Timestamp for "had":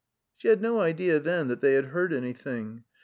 0.47-0.63, 1.75-1.85